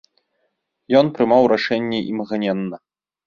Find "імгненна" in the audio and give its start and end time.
2.13-2.77